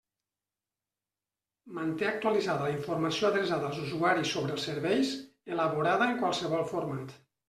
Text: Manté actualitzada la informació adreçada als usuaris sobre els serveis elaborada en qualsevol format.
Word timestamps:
Manté 1.77 2.07
actualitzada 2.11 2.65
la 2.69 2.73
informació 2.75 3.27
adreçada 3.29 3.67
als 3.73 3.81
usuaris 3.81 4.31
sobre 4.37 4.55
els 4.55 4.65
serveis 4.71 5.13
elaborada 5.57 6.09
en 6.13 6.17
qualsevol 6.23 6.65
format. 6.73 7.15